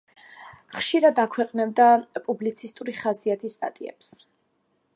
[0.77, 1.85] ხშირად აქვეყნებდა
[2.29, 4.11] პუბლიცისტური ხასიათის სტატიებს.